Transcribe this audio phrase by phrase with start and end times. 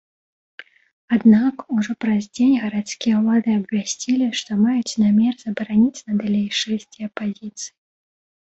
[1.17, 7.71] Аднак, ужо праз дзень гарадскія ўлады абвясцілі, што маюць намер забараніць надалей шэсці апазіцыі.